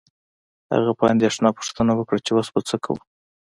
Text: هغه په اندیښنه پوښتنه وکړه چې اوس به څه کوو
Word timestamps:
هغه 0.75 0.91
په 0.99 1.03
اندیښنه 1.13 1.49
پوښتنه 1.57 1.91
وکړه 1.95 2.19
چې 2.25 2.31
اوس 2.35 2.47
به 2.53 2.59
څه 2.69 2.75
کوو 2.83 2.99